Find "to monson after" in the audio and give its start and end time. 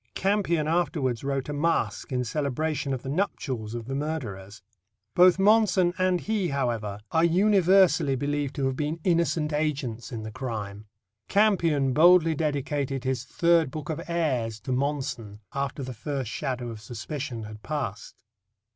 14.61-15.83